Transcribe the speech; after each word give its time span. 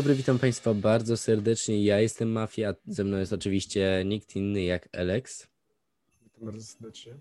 dobry, 0.00 0.14
witam 0.14 0.38
Państwa 0.38 0.74
bardzo 0.74 1.16
serdecznie. 1.16 1.84
Ja 1.84 2.00
jestem 2.00 2.32
Mafia, 2.32 2.70
a 2.70 2.74
ze 2.86 3.04
mną 3.04 3.18
jest 3.18 3.32
oczywiście 3.32 4.02
nikt 4.06 4.36
inny 4.36 4.62
jak 4.62 4.88
Alex. 4.96 5.48
Witam 6.22 6.44
bardzo 6.44 6.62
serdecznie. 6.62 7.14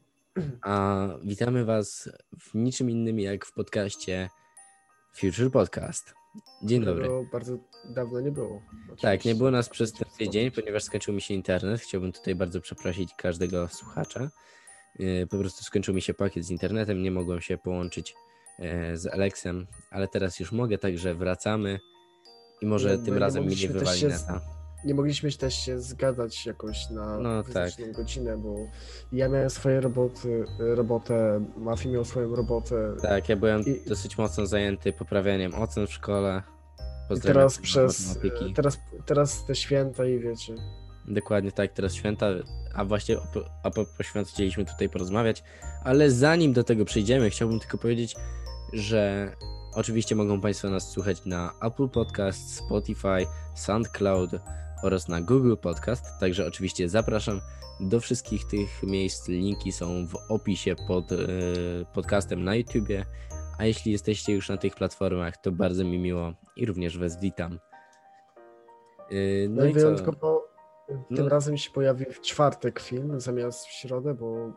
A 0.62 1.07
witamy 1.23 1.66
Was 1.66 2.09
w 2.39 2.55
niczym 2.55 2.89
innym 2.89 3.20
jak 3.20 3.45
w 3.45 3.54
podcaście 3.54 4.30
Future 5.16 5.52
Podcast. 5.52 6.13
Dzień 6.63 6.86
dobry. 6.86 7.04
Którego 7.04 7.30
bardzo 7.31 7.57
dawno 7.95 8.21
nie 8.21 8.31
było. 8.31 8.62
Tak, 8.70 8.93
Oczywiście. 8.93 9.30
nie 9.30 9.36
było 9.36 9.52
nas 9.52 9.70
przez 9.70 9.93
ten 9.93 10.07
tydzień, 10.18 10.52
ponieważ 10.52 10.84
skończył 10.84 11.14
mi 11.14 11.21
się 11.21 11.34
internet. 11.34 11.82
Chciałbym 11.82 12.12
tutaj 12.12 12.35
bardzo 12.35 12.62
przeprosić 12.62 13.13
każdego 13.18 13.68
słuchacza. 13.68 14.30
Yy, 14.99 15.27
Po 15.27 15.38
prostu 15.38 15.63
skończył 15.63 15.93
mi 15.93 16.02
się 16.02 16.13
pakiet 16.13 16.46
z 16.46 16.49
internetem, 16.52 17.04
nie 17.04 17.12
mogłem 17.12 17.41
się 17.41 17.57
połączyć 17.57 18.16
e, 18.59 18.98
z 18.98 19.07
Alexem, 19.07 19.68
ale 19.91 20.07
teraz 20.07 20.40
już 20.40 20.52
mogę, 20.52 20.77
także 20.77 21.16
wracamy 21.16 21.80
i 22.62 22.66
może 22.66 22.98
Nie, 22.98 23.04
tym 23.05 23.13
nie 23.13 23.20
razem 23.20 23.45
mi 23.48 23.55
nie 23.55 23.68
wywali 23.70 24.04
neta. 24.05 24.41
Nie 24.86 24.94
mogliśmy 24.94 25.31
też 25.31 25.54
się 25.54 25.80
zgadać 25.80 26.45
jakoś 26.45 26.90
na 26.90 27.18
No, 27.20 27.44
wyznaczoną 27.44 27.91
godzinę, 27.94 28.38
bo 28.38 28.55
ja 29.12 29.30
miałem 29.30 29.49
swoje 29.49 29.82
roboty, 29.82 30.45
robotę, 30.59 31.45
Mafi 31.58 31.90
miał 31.90 32.05
swoją 32.05 32.35
robotę. 32.35 32.95
Tak, 33.02 33.30
ja 33.30 33.35
byłem 33.35 33.62
I- 33.66 33.90
dosyć 33.90 34.18
mocno 34.18 34.45
zajęty 34.45 34.94
poprawianiem 34.94 35.54
ocen 35.55 35.88
w 35.88 35.94
szkole. 35.94 36.44
I 36.80 37.09
Pozdrawiam 37.09 37.34
teraz 37.35 37.58
przez 37.58 38.18
teraz, 38.55 38.77
teraz 39.05 39.46
te 39.46 39.55
święta 39.55 40.05
i 40.05 40.20
wiecie. 40.20 40.55
Dokładnie 41.07 41.52
tak, 41.52 41.73
teraz 41.73 41.94
święta, 41.94 42.27
a 42.76 42.85
właśnie 42.85 43.18
o- 43.18 43.23
a 43.63 43.71
propos 43.71 44.05
świąt 44.05 44.27
chcieliśmy 44.27 44.65
tutaj 44.65 44.90
porozmawiać, 44.90 45.43
ale 45.84 46.12
zanim 46.12 46.54
do 46.54 46.63
tego 46.63 46.85
przejdziemy, 46.85 47.30
chciałbym 47.30 47.60
tylko 47.60 47.77
powiedzieć, 47.77 48.15
że 48.74 49.32
oczywiście 49.75 50.15
mogą 50.15 50.41
Państwo 50.41 50.70
nas 50.70 50.91
słuchać 50.91 51.25
na 51.25 51.51
Apple 51.62 51.89
Podcast, 51.89 52.55
Spotify, 52.55 53.25
SoundCloud 53.55 54.31
oraz 54.84 55.07
na 55.07 55.21
Google 55.21 55.55
Podcast, 55.62 56.05
także 56.20 56.48
oczywiście 56.48 56.89
zapraszam 56.89 57.41
do 57.79 57.99
wszystkich 57.99 58.47
tych 58.47 58.84
miejsc, 58.84 59.27
linki 59.27 59.71
są 59.71 60.07
w 60.07 60.15
opisie 60.29 60.75
pod 60.87 61.12
e, 61.12 61.15
podcastem 61.93 62.43
na 62.43 62.55
YouTubie, 62.55 63.05
a 63.57 63.65
jeśli 63.65 63.91
jesteście 63.91 64.34
już 64.34 64.50
na 64.50 64.57
tych 64.57 64.75
platformach, 64.75 65.38
to 65.38 65.51
bardzo 65.51 65.84
mi 65.84 66.00
miło 66.00 66.34
i 66.56 66.66
również 66.66 66.97
Was 66.97 67.19
witam. 67.19 67.59
E, 69.09 69.47
No, 69.50 69.66
i 69.66 69.73
co? 69.73 69.79
wyjątkowo 69.79 70.50
tym 70.88 70.97
No. 71.09 71.29
razem 71.29 71.57
się 71.57 71.72
pojawił 71.72 72.12
w 72.12 72.22
czwartek 72.22 72.79
film 72.79 73.19
zamiast 73.22 73.66
w 73.66 73.72
środę, 73.72 74.13
bo 74.13 74.53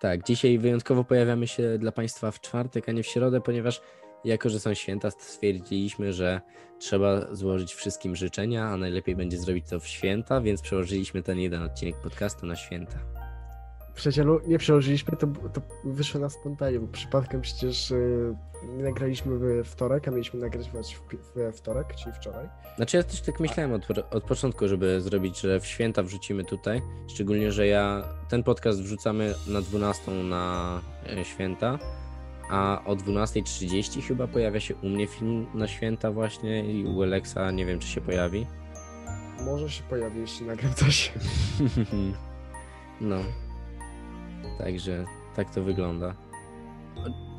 Tak, 0.00 0.24
dzisiaj 0.24 0.58
wyjątkowo 0.58 1.04
pojawiamy 1.04 1.46
się 1.46 1.78
dla 1.78 1.92
Państwa 1.92 2.30
w 2.30 2.40
czwartek, 2.40 2.88
a 2.88 2.92
nie 2.92 3.02
w 3.02 3.06
środę, 3.06 3.40
ponieważ 3.40 3.80
jako, 4.24 4.48
że 4.48 4.60
są 4.60 4.74
święta, 4.74 5.10
stwierdziliśmy, 5.10 6.12
że 6.12 6.40
trzeba 6.78 7.34
złożyć 7.34 7.74
wszystkim 7.74 8.16
życzenia, 8.16 8.64
a 8.64 8.76
najlepiej 8.76 9.16
będzie 9.16 9.38
zrobić 9.38 9.68
to 9.70 9.80
w 9.80 9.86
święta, 9.86 10.40
więc 10.40 10.62
przełożyliśmy 10.62 11.22
ten 11.22 11.38
jeden 11.38 11.62
odcinek 11.62 11.96
podcastu 11.96 12.46
na 12.46 12.56
święta. 12.56 13.27
Przyjacielu 13.98 14.40
nie 14.46 14.58
przełożyliśmy, 14.58 15.16
to, 15.16 15.26
to 15.26 15.60
wyszło 15.84 16.20
na 16.20 16.30
spontanie, 16.30 16.80
bo 16.80 16.86
przypadkiem 16.86 17.40
przecież 17.40 17.90
y, 17.90 18.36
nie 18.76 18.84
nagraliśmy 18.84 19.38
we 19.38 19.64
wtorek, 19.64 20.08
a 20.08 20.10
mieliśmy 20.10 20.40
nagrywać 20.40 20.96
w, 20.96 21.34
we 21.36 21.52
wtorek, 21.52 21.94
czyli 21.94 22.14
wczoraj. 22.14 22.48
Znaczy 22.76 22.96
ja 22.96 23.02
też 23.02 23.20
tak 23.20 23.40
myślałem 23.40 23.72
od, 23.72 23.88
od 24.10 24.24
początku, 24.24 24.68
żeby 24.68 25.00
zrobić, 25.00 25.40
że 25.40 25.60
w 25.60 25.66
święta 25.66 26.02
wrzucimy 26.02 26.44
tutaj, 26.44 26.82
szczególnie, 27.08 27.52
że 27.52 27.66
ja 27.66 28.02
ten 28.28 28.42
podcast 28.42 28.82
wrzucamy 28.82 29.34
na 29.46 29.60
12 29.60 30.10
na 30.10 30.80
e, 31.06 31.24
święta, 31.24 31.78
a 32.50 32.82
o 32.84 32.96
12.30 32.96 34.02
chyba 34.02 34.26
pojawia 34.26 34.60
się 34.60 34.74
u 34.74 34.88
mnie 34.88 35.06
film 35.06 35.46
na 35.54 35.68
święta 35.68 36.12
właśnie 36.12 36.72
i 36.72 36.86
u 36.86 37.02
Alexa 37.02 37.50
nie 37.50 37.66
wiem, 37.66 37.78
czy 37.78 37.88
się 37.88 38.00
pojawi. 38.00 38.46
Może 39.44 39.70
się 39.70 39.82
pojawi, 39.82 40.20
jeśli 40.20 40.46
nagram 40.46 40.74
coś. 40.74 41.12
No. 43.00 43.16
Także 44.58 45.04
tak 45.36 45.54
to 45.54 45.62
wygląda. 45.62 46.14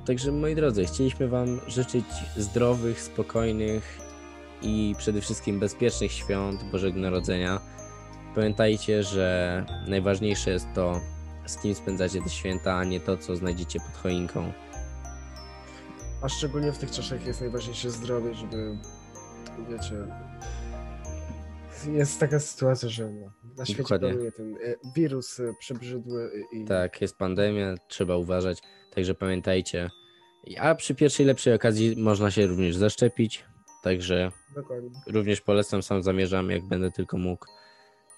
Także 0.06 0.31
moi 0.31 0.56
drodzy, 0.56 0.85
chcieliśmy 0.85 1.28
Wam 1.28 1.59
życzyć 1.68 2.06
zdrowych, 2.38 3.02
spokojnych 3.02 4.00
i 4.62 4.96
przede 4.97 5.22
wszystkim 5.22 5.59
bezpiecznych 5.59 6.12
świąt 6.12 6.63
Bożego 6.72 7.00
Narodzenia. 7.00 7.59
Pamiętajcie, 8.35 9.03
że 9.03 9.66
najważniejsze 9.88 10.52
jest 10.52 10.68
to, 10.75 11.02
z 11.46 11.57
kim 11.57 11.75
spędzacie 11.75 12.22
te 12.22 12.30
święta, 12.30 12.75
a 12.75 12.84
nie 12.84 13.00
to, 13.00 13.18
co 13.18 13.36
znajdziecie 13.36 13.80
pod 13.80 14.01
choinką. 14.03 14.51
A 16.22 16.30
szczególnie 16.30 16.72
w 16.72 16.78
tych 16.78 16.91
czasach 16.91 17.25
jest 17.25 17.41
najważniejsze 17.41 17.91
zdrowie, 17.91 18.34
żeby, 18.34 18.78
wiecie, 19.69 19.96
jest 21.88 22.20
taka 22.20 22.40
sytuacja, 22.40 22.90
że 22.90 23.10
no, 23.10 23.32
na 23.58 23.66
świecie 23.66 23.84
Dokładnie. 23.84 24.10
panuje 24.10 24.32
ten 24.32 24.56
e, 24.56 24.76
wirus 24.96 25.40
e, 25.40 25.54
przebrzydły 25.60 26.46
i 26.52 26.66
Tak, 26.66 27.02
jest 27.02 27.18
pandemia, 27.18 27.76
trzeba 27.88 28.18
uważać, 28.18 28.62
także 28.96 29.16
pamiętajcie. 29.16 29.90
A 30.60 30.76
przy 30.76 30.96
pierwszej 30.96 31.26
lepszej 31.26 31.54
okazji 31.54 31.96
można 31.98 32.32
się 32.32 32.48
również 32.48 32.76
zaszczepić, 32.76 33.46
także 33.84 34.32
dokładnie. 34.56 34.90
Również 35.08 35.42
polecam, 35.42 35.84
sam 35.84 36.04
zamierzam, 36.04 36.50
jak 36.50 36.68
będę 36.68 36.92
tylko 36.92 37.18
mógł. 37.18 37.46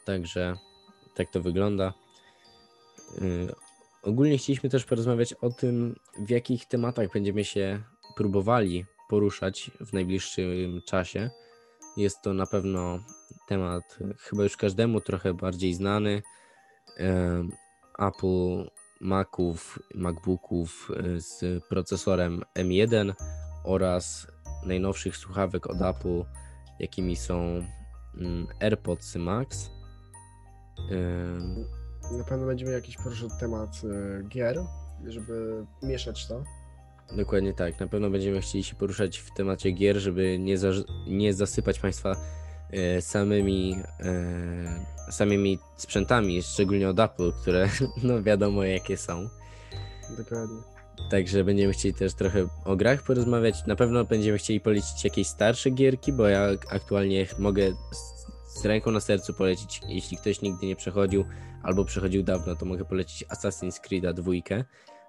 Także 0.05 0.55
tak 1.15 1.31
to 1.31 1.41
wygląda. 1.41 1.93
Yy, 3.21 3.53
ogólnie 4.03 4.37
chcieliśmy 4.37 4.69
też 4.69 4.85
porozmawiać 4.85 5.33
o 5.33 5.49
tym, 5.49 5.95
w 6.19 6.29
jakich 6.29 6.65
tematach 6.65 7.11
będziemy 7.13 7.45
się 7.45 7.83
próbowali 8.15 8.85
poruszać 9.09 9.71
w 9.79 9.93
najbliższym 9.93 10.81
czasie. 10.85 11.29
Jest 11.97 12.21
to 12.23 12.33
na 12.33 12.45
pewno 12.45 12.99
temat 13.51 13.99
chyba 14.19 14.43
już 14.43 14.57
każdemu 14.57 15.01
trochę 15.01 15.33
bardziej 15.33 15.73
znany. 15.73 16.21
Apple 17.99 18.69
Maców, 19.01 19.79
MacBooków 19.95 20.91
y, 21.05 21.21
z 21.21 21.63
procesorem 21.69 22.41
M1 22.55 23.13
oraz 23.63 24.27
najnowszych 24.65 25.17
słuchawek 25.17 25.67
od 25.67 25.81
Apple, 25.81 26.23
jakimi 26.79 27.15
są 27.15 27.65
mm, 28.17 28.47
AirPods 28.59 29.15
Max. 29.15 29.71
Na 32.17 32.23
pewno 32.23 32.45
będziemy 32.45 32.71
jakiś 32.71 32.97
poruszał 32.97 33.29
temat 33.39 33.81
e, 33.83 34.23
gier, 34.23 34.65
żeby 35.07 35.65
mieszać 35.83 36.27
to. 36.27 36.43
Dokładnie 37.17 37.53
tak. 37.53 37.79
Na 37.79 37.87
pewno 37.87 38.09
będziemy 38.09 38.41
chcieli 38.41 38.63
się 38.63 38.75
poruszać 38.75 39.17
w 39.17 39.33
temacie 39.33 39.71
gier, 39.71 39.97
żeby 39.97 40.39
nie, 40.39 40.57
za, 40.57 40.69
nie 41.07 41.33
zasypać 41.33 41.79
Państwa 41.79 42.11
e, 42.11 42.40
samymi, 43.01 43.75
e, 43.99 45.11
samymi 45.11 45.59
sprzętami, 45.77 46.43
szczególnie 46.43 46.89
od 46.89 46.99
Apple, 46.99 47.31
które 47.41 47.69
no 48.03 48.23
wiadomo 48.23 48.63
jakie 48.63 48.97
są. 48.97 49.29
Dokładnie. 50.17 50.61
Także 51.09 51.43
będziemy 51.43 51.73
chcieli 51.73 51.93
też 51.93 52.13
trochę 52.13 52.47
o 52.65 52.75
grach 52.75 53.03
porozmawiać. 53.03 53.65
Na 53.65 53.75
pewno 53.75 54.05
będziemy 54.05 54.37
chcieli 54.37 54.59
polecić 54.59 55.03
jakieś 55.03 55.27
starsze 55.27 55.69
gierki, 55.69 56.13
bo 56.13 56.27
ja 56.27 56.47
aktualnie 56.69 57.27
mogę 57.39 57.71
z, 57.71 58.61
z 58.61 58.65
ręką 58.65 58.91
na 58.91 58.99
sercu 58.99 59.33
polecić, 59.33 59.81
jeśli 59.87 60.17
ktoś 60.17 60.41
nigdy 60.41 60.65
nie 60.65 60.75
przechodził 60.75 61.25
albo 61.63 61.85
przechodził 61.85 62.23
dawno, 62.23 62.55
to 62.55 62.65
mogę 62.65 62.85
polecić 62.85 63.25
Assassin's 63.27 63.79
Creed'a 63.81 64.13
dwójkę. 64.13 64.63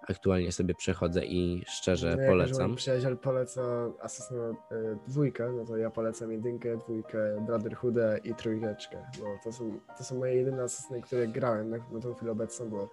Aktualnie 0.08 0.52
sobie 0.52 0.74
przechodzę 0.74 1.24
i 1.24 1.64
szczerze 1.66 2.16
No, 2.20 2.26
polecam. 2.28 2.68
mój 2.68 2.76
przyjaciel 2.76 3.18
poleca 3.18 3.62
Assassin's 4.02 4.54
e, 4.70 4.98
dwójkę, 5.08 5.52
no 5.52 5.64
to 5.64 5.76
ja 5.76 5.90
polecam 5.90 6.32
jedynkę, 6.32 6.76
dwójkę, 6.76 7.44
Brotherhoodę 7.46 8.18
i 8.24 8.34
trójeczkę. 8.34 8.96
No, 9.20 9.26
to, 9.44 9.52
są, 9.52 9.80
to 9.98 10.04
są 10.04 10.18
moje 10.18 10.34
jedyne 10.34 10.62
asesyny, 10.62 11.02
które 11.02 11.28
grałem 11.28 11.70
na, 11.70 11.76
na 11.76 12.00
tą 12.00 12.14
chwilę 12.14 12.32
obecną, 12.32 12.68
bo 12.68 12.88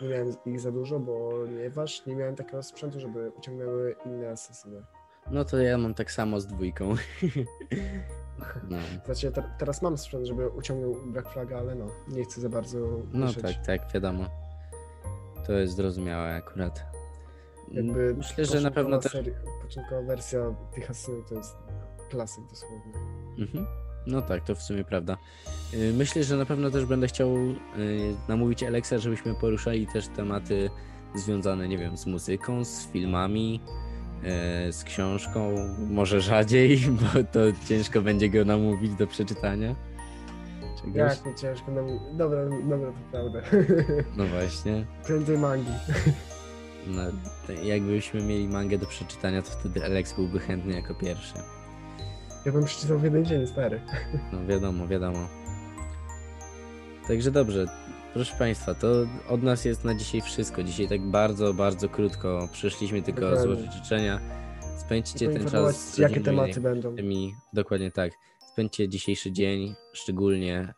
nie 0.00 0.08
miałem 0.08 0.32
ich 0.46 0.60
za 0.60 0.72
dużo, 0.72 0.98
bo 0.98 1.30
ponieważ 1.30 2.06
nie 2.06 2.16
miałem 2.16 2.36
takiego 2.36 2.62
sprzętu, 2.62 3.00
żeby 3.00 3.30
uciągnęły 3.30 3.96
inne 4.06 4.30
asesyny. 4.30 4.82
No 5.30 5.44
to 5.44 5.58
ja 5.58 5.78
mam 5.78 5.94
tak 5.94 6.10
samo 6.12 6.40
z 6.40 6.46
dwójką. 6.46 6.94
No, 8.68 8.76
Znaczy, 9.04 9.32
te, 9.32 9.44
teraz 9.58 9.82
mam 9.82 9.98
sprzęt, 9.98 10.26
żeby 10.26 10.48
uciągnął 10.48 10.94
Black 11.06 11.28
Flaga, 11.32 11.58
ale 11.58 11.74
no, 11.74 11.86
nie 12.08 12.24
chcę 12.24 12.40
za 12.40 12.48
bardzo 12.48 12.78
no 13.12 13.26
tak, 13.42 13.66
tak, 13.66 13.92
wiadomo. 13.92 14.43
To 15.46 15.52
jest 15.52 15.76
zrozumiałe 15.76 16.34
akurat. 16.34 16.86
Jakby 17.72 18.14
Myślę, 18.14 18.44
że 18.44 18.60
na 18.60 18.70
pewno 18.70 18.98
też. 18.98 19.16
Początkowa 19.62 20.02
wersja 20.02 20.40
tych 20.74 20.90
asesynów 20.90 21.28
to 21.28 21.34
jest 21.34 21.56
klasyk 22.10 22.44
dosłownie. 22.50 22.92
Mhm. 23.38 23.66
No 24.06 24.22
tak, 24.22 24.44
to 24.44 24.54
w 24.54 24.62
sumie 24.62 24.84
prawda. 24.84 25.16
Yy, 25.72 25.92
Myślę, 25.92 26.24
że 26.24 26.36
na 26.36 26.46
pewno 26.46 26.70
też 26.70 26.84
będę 26.84 27.06
chciał 27.06 27.36
yy, 27.36 27.56
namówić 28.28 28.62
Alexa, 28.62 28.98
żebyśmy 28.98 29.34
poruszali 29.34 29.86
też 29.86 30.08
tematy 30.08 30.70
związane, 31.14 31.68
nie 31.68 31.78
wiem, 31.78 31.96
z 31.96 32.06
muzyką, 32.06 32.64
z 32.64 32.86
filmami, 32.86 33.60
yy, 34.22 34.72
z 34.72 34.84
książką. 34.84 35.54
Może 35.90 36.20
rzadziej, 36.20 36.80
bo 37.00 37.24
to 37.32 37.40
ciężko 37.68 38.02
będzie 38.02 38.28
go 38.28 38.44
namówić 38.44 38.94
do 38.94 39.06
przeczytania. 39.06 39.74
Czegoś. 40.84 40.96
Jak 41.16 41.26
nie 41.26 41.34
ciężko, 41.34 41.70
no, 41.72 41.82
dobra, 42.12 42.44
dobra, 42.68 42.92
to 42.92 42.98
prawda. 43.12 43.38
No 44.16 44.26
właśnie. 44.26 44.86
Prędzej 45.06 45.38
mangi. 45.38 45.70
No, 46.86 47.02
jakbyśmy 47.62 48.22
mieli 48.22 48.48
mangę 48.48 48.78
do 48.78 48.86
przeczytania, 48.86 49.42
to 49.42 49.50
wtedy 49.50 49.84
Alex 49.84 50.12
byłby 50.12 50.38
chętny 50.40 50.74
jako 50.74 50.94
pierwszy. 50.94 51.34
Ja 52.46 52.52
bym 52.52 52.64
przeczytał 52.64 52.98
w 52.98 53.04
jeden 53.04 53.24
dzień, 53.24 53.46
stary. 53.46 53.80
No 54.32 54.46
wiadomo, 54.46 54.88
wiadomo. 54.88 55.28
Także 57.08 57.30
dobrze, 57.30 57.66
proszę 58.12 58.36
Państwa, 58.38 58.74
to 58.74 58.88
od 59.28 59.42
nas 59.42 59.64
jest 59.64 59.84
na 59.84 59.94
dzisiaj 59.94 60.20
wszystko. 60.20 60.62
Dzisiaj 60.62 60.88
tak 60.88 61.00
bardzo, 61.00 61.54
bardzo 61.54 61.88
krótko. 61.88 62.48
Przyszliśmy 62.52 63.02
tylko 63.02 63.20
Dokładnie. 63.20 63.42
złożyć 63.42 63.72
życzenia. 63.74 64.20
Spędźcie 64.78 65.28
ten 65.28 65.50
czas 65.50 65.94
z 65.94 65.98
jakie 65.98 66.20
tematy 66.20 66.60
będą. 66.60 66.96
tymi, 66.96 67.34
dokładnie 67.52 67.90
tak. 67.90 68.12
Spędźcie 68.54 68.88
dzisiejszy 68.88 69.32
dzień, 69.32 69.74
szczególnie 69.92 70.74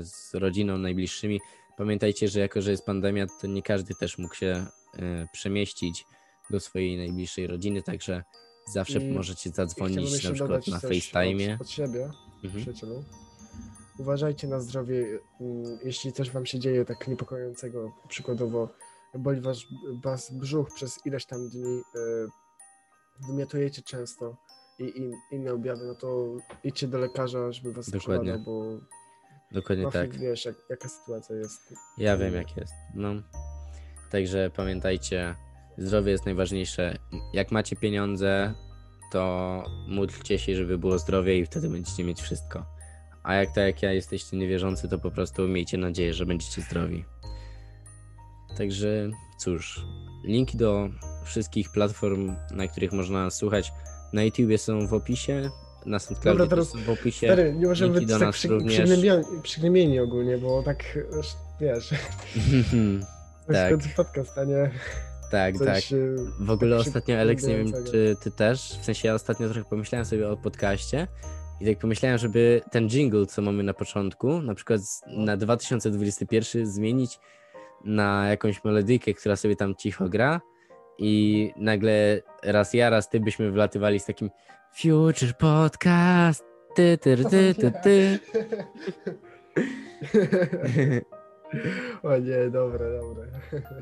y, 0.00 0.04
z 0.04 0.34
rodziną, 0.34 0.78
najbliższymi. 0.78 1.40
Pamiętajcie, 1.76 2.28
że 2.28 2.40
jako, 2.40 2.60
że 2.62 2.70
jest 2.70 2.84
pandemia, 2.84 3.26
to 3.40 3.46
nie 3.46 3.62
każdy 3.62 3.94
też 3.94 4.18
mógł 4.18 4.34
się 4.34 4.66
y, 4.94 5.26
przemieścić 5.32 6.04
do 6.50 6.60
swojej 6.60 6.96
najbliższej 6.96 7.46
rodziny, 7.46 7.82
także 7.82 8.22
zawsze 8.72 8.98
I- 8.98 9.12
możecie 9.12 9.50
zadzwonić 9.50 10.24
na 10.24 10.32
przykład 10.32 10.66
na 10.68 10.80
FaceTime. 10.80 11.54
Od, 11.54 11.60
od 11.60 11.70
siebie, 11.70 12.10
Mhm. 12.44 12.62
przyjacielu. 12.62 13.04
Uważajcie 13.98 14.48
na 14.48 14.60
zdrowie, 14.60 15.18
mm, 15.40 15.78
jeśli 15.84 16.12
coś 16.12 16.30
wam 16.30 16.46
się 16.46 16.58
dzieje 16.58 16.84
tak 16.84 17.08
niepokojącego, 17.08 17.92
przykładowo 18.08 18.68
boli 19.14 19.40
was, 19.40 19.58
was 20.04 20.30
brzuch 20.32 20.74
przez 20.74 21.06
ileś 21.06 21.26
tam 21.26 21.48
dni, 21.48 21.78
y, 21.78 21.82
wymiotujecie 23.28 23.82
często 23.82 24.36
i, 24.80 25.12
inne 25.30 25.52
objawy, 25.52 25.86
no 25.86 25.94
to 25.94 26.36
idźcie 26.64 26.88
do 26.88 26.98
lekarza, 26.98 27.52
żeby 27.52 27.72
was 27.72 27.90
Dokładnie. 27.90 28.38
bo 28.38 28.78
Dokładnie 29.52 29.84
Mafii, 29.84 30.10
tak. 30.10 30.20
wiesz, 30.20 30.44
jak, 30.44 30.56
jaka 30.70 30.88
sytuacja 30.88 31.36
jest. 31.36 31.74
Ja 31.98 32.16
wiem 32.16 32.34
jak 32.34 32.56
jest. 32.56 32.72
No. 32.94 33.14
Także 34.10 34.50
pamiętajcie, 34.56 35.34
zdrowie 35.78 36.12
jest 36.12 36.26
najważniejsze. 36.26 36.98
Jak 37.32 37.52
macie 37.52 37.76
pieniądze, 37.76 38.54
to 39.12 39.64
módlcie 39.88 40.38
się, 40.38 40.56
żeby 40.56 40.78
było 40.78 40.98
zdrowie 40.98 41.38
i 41.38 41.46
wtedy 41.46 41.68
będziecie 41.68 42.04
mieć 42.04 42.20
wszystko. 42.20 42.66
A 43.22 43.34
jak 43.34 43.48
tak 43.48 43.64
jak 43.64 43.82
ja 43.82 43.92
jesteście 43.92 44.36
niewierzący, 44.36 44.88
to 44.88 44.98
po 44.98 45.10
prostu 45.10 45.48
miejcie 45.48 45.78
nadzieję, 45.78 46.14
że 46.14 46.26
będziecie 46.26 46.62
zdrowi. 46.62 47.04
Także 48.56 49.10
cóż, 49.38 49.84
linki 50.24 50.56
do 50.56 50.88
wszystkich 51.24 51.72
platform, 51.72 52.36
na 52.50 52.68
których 52.68 52.92
można 52.92 53.30
słuchać, 53.30 53.72
na 54.12 54.22
YouTubie 54.24 54.58
są 54.58 54.86
w 54.86 54.94
opisie, 54.94 55.50
na 55.86 55.98
SoundCloudzie 55.98 56.38
Dobra, 56.38 56.50
teraz- 56.56 56.68
są 56.68 56.78
w 56.78 56.90
opisie. 56.90 57.26
Stary, 57.26 57.54
nie 57.54 57.66
możemy 57.66 57.98
linki 58.00 58.06
być 58.14 58.20
tak 58.20 58.32
przy, 58.32 58.48
przygnębieni, 58.68 59.24
przygnębieni 59.42 60.00
ogólnie, 60.00 60.38
bo 60.38 60.62
tak, 60.62 60.98
wiesz, 61.60 61.88
to 63.46 63.52
Tak. 63.52 63.70
jest 63.70 63.94
podcast, 63.96 64.38
a 64.38 64.44
nie 64.44 64.70
tak, 65.30 65.54
tak. 65.64 65.82
y, 65.92 66.16
W 66.40 66.50
ogóle 66.50 66.78
tak 66.78 66.86
ostatnio, 66.86 67.18
Alex, 67.18 67.44
nie 67.46 67.56
wiem, 67.56 67.72
czy 67.90 68.16
ty 68.22 68.30
też, 68.30 68.78
w 68.80 68.84
sensie 68.84 69.08
ja 69.08 69.14
ostatnio 69.14 69.48
trochę 69.48 69.70
pomyślałem 69.70 70.04
sobie 70.04 70.30
o 70.30 70.36
podcaście 70.36 71.08
i 71.60 71.66
tak 71.66 71.78
pomyślałem, 71.78 72.18
żeby 72.18 72.60
ten 72.70 72.88
jingle, 72.88 73.26
co 73.26 73.42
mamy 73.42 73.62
na 73.62 73.74
początku, 73.74 74.42
na 74.42 74.54
przykład 74.54 74.80
na 75.06 75.36
2021 75.36 76.66
zmienić 76.66 77.18
na 77.84 78.28
jakąś 78.28 78.64
melodyjkę, 78.64 79.14
która 79.14 79.36
sobie 79.36 79.56
tam 79.56 79.74
cicho 79.74 80.08
gra 80.08 80.40
i 81.02 81.52
nagle 81.56 82.20
raz 82.42 82.74
ja, 82.74 82.90
raz 82.90 83.08
ty 83.08 83.20
byśmy 83.20 83.50
wlatywali 83.50 84.00
z 84.00 84.04
takim 84.04 84.30
Future 84.74 85.36
Podcast, 85.38 86.44
ty, 86.74 86.98
ty, 86.98 87.16
ty, 87.24 87.54
ty, 87.54 87.72
ty. 87.82 88.18
o 92.02 92.16
nie, 92.18 92.50
dobre, 92.50 92.98
dobre. 93.00 93.26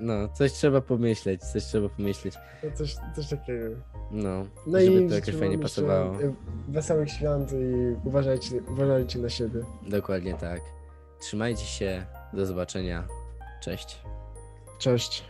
No, 0.00 0.28
coś 0.28 0.52
trzeba 0.52 0.80
pomyśleć, 0.80 1.44
coś 1.44 1.64
trzeba 1.64 1.88
pomyśleć. 1.88 2.34
No 2.64 2.70
coś, 2.74 2.96
coś 3.16 3.28
takiego. 3.28 3.66
No, 4.10 4.46
No 4.66 4.80
żeby 4.80 5.08
to 5.08 5.14
jakoś 5.14 5.34
fajnie 5.36 5.58
pasowało. 5.58 6.20
y, 6.22 6.34
Wesołych 6.68 7.10
świąt 7.10 7.52
i 7.52 7.96
uważajcie, 8.04 8.62
uważajcie 8.68 9.18
na 9.18 9.28
siebie. 9.28 9.60
Dokładnie 9.88 10.34
tak. 10.34 10.60
Trzymajcie 11.20 11.64
się. 11.64 12.06
Do 12.32 12.46
zobaczenia. 12.46 13.06
Cześć. 13.60 14.02
Cześć. 14.78 15.24